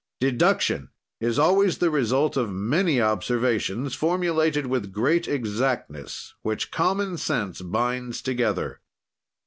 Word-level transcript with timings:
"Deduction 0.19 0.89
is 1.19 1.37
always 1.37 1.77
the 1.77 1.91
result 1.91 2.35
of 2.35 2.51
many 2.51 2.99
observations, 2.99 3.93
formulated 3.93 4.65
with 4.65 4.91
great 4.91 5.27
exactness, 5.27 6.33
which 6.41 6.71
common 6.71 7.17
sense 7.19 7.61
binds 7.61 8.23
together. 8.23 8.79